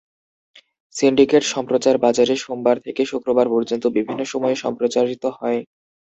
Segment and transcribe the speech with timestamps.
[0.95, 5.59] Syndicate সম্প্রচার বাজারে সোমবার থেকে শুক্রবার পর্যন্ত বিভিন্ন সময়ে সম্প্রচারিত হয়।